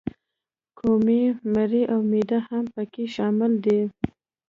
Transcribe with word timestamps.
کومي، 0.77 1.21
مرۍ 1.53 1.83
او 1.93 1.99
معده 2.09 2.37
هم 2.47 2.63
پکې 2.73 3.03
شامل 3.15 3.51
دي. 3.65 3.79